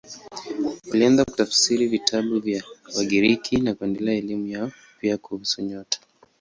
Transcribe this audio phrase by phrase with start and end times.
[0.91, 2.63] Walianza kutafsiri vitabu vya
[2.97, 5.99] Wagiriki na kuendeleza elimu yao, pia kuhusu nyota.